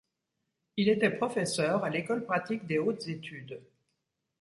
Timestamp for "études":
3.07-3.61